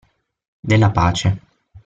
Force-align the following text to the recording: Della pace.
Della 0.59 0.89
pace. 0.89 1.29